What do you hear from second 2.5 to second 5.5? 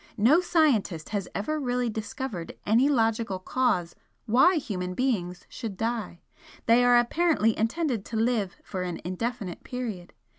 any logical cause why human beings